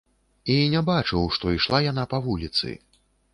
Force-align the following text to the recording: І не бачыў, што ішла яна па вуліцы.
І 0.53 0.55
не 0.73 0.81
бачыў, 0.87 1.27
што 1.35 1.53
ішла 1.57 1.83
яна 1.91 2.07
па 2.15 2.23
вуліцы. 2.25 2.73